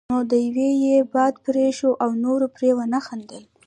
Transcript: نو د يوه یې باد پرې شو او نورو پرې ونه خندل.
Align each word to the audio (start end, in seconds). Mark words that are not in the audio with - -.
نو 0.11 0.17
د 0.31 0.33
يوه 0.47 0.67
یې 0.85 0.97
باد 1.13 1.33
پرې 1.45 1.65
شو 1.77 1.91
او 2.03 2.09
نورو 2.23 2.47
پرې 2.55 2.69
ونه 2.77 2.99
خندل. 3.07 3.43